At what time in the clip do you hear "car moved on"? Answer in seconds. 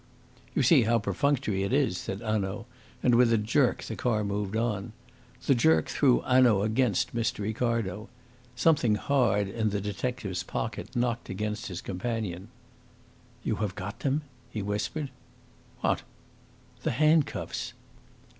3.95-4.93